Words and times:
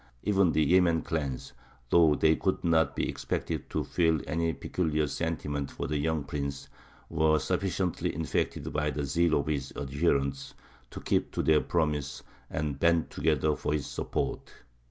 Even 0.23 0.51
the 0.51 0.63
Yemen 0.63 1.03
clans, 1.03 1.53
though 1.91 2.15
they 2.15 2.35
could 2.35 2.63
not 2.63 2.95
be 2.95 3.07
expected 3.07 3.69
to 3.69 3.83
feel 3.83 4.19
any 4.25 4.51
peculiar 4.51 5.05
sentiment 5.05 5.69
for 5.69 5.85
the 5.85 5.99
young 5.99 6.23
prince, 6.23 6.67
were 7.07 7.37
sufficiently 7.37 8.11
infected 8.15 8.73
by 8.73 8.89
the 8.89 9.05
zeal 9.05 9.35
of 9.39 9.45
his 9.45 9.71
adherents 9.75 10.55
to 10.89 11.01
keep 11.01 11.31
to 11.33 11.43
their 11.43 11.61
promise 11.61 12.23
and 12.49 12.79
band 12.79 13.11
together 13.11 13.55
for 13.55 13.73
his 13.73 13.85
support. 13.85 14.51